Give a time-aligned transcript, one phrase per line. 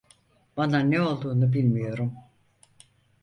[0.57, 2.13] Bana ne olduğunu bilmiyorum.